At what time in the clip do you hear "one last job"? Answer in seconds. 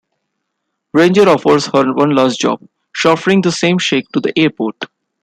1.93-2.67